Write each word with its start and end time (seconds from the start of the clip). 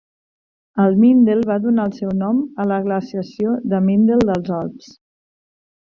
El 0.85 0.95
Mindel 1.01 1.43
va 1.51 1.57
donar 1.67 1.85
el 1.91 1.93
seu 1.99 2.15
nom 2.23 2.41
a 2.63 2.67
la 2.73 2.81
Glaciació 2.89 3.55
de 3.75 3.85
Mindel 3.91 4.29
dels 4.33 4.55
Alps. 4.63 4.93